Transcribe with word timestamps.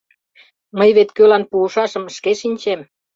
—Мый 0.77 0.89
вет 0.97 1.09
кӧлан 1.17 1.43
пуышашым 1.51 2.03
шке 2.15 2.31
шинчем. 2.39 2.79